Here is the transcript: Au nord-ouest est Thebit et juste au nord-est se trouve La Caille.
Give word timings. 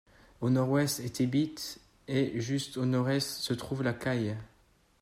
Au 0.39 0.49
nord-ouest 0.49 0.99
est 1.01 1.17
Thebit 1.17 1.77
et 2.07 2.41
juste 2.41 2.75
au 2.77 2.85
nord-est 2.87 3.29
se 3.37 3.53
trouve 3.53 3.83
La 3.83 3.93
Caille. 3.93 4.35